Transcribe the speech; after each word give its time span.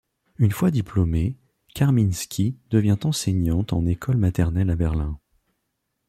Une 0.39 0.49
fois 0.49 0.71
diplômée, 0.71 1.37
Karminski 1.75 2.57
devient 2.71 2.97
enseignante 3.03 3.71
en 3.71 3.85
école 3.85 4.17
maternelle 4.17 4.71
à 4.71 4.75
Berlin. 4.75 5.19